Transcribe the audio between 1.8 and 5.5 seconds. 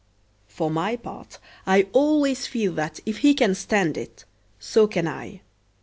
always feel that if he can stand it so can I.